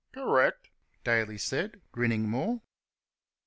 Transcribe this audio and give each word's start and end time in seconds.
"Correct," 0.11 0.71
Daly 1.03 1.37
said, 1.37 1.79
grinning 1.91 2.27
more. 2.27 2.63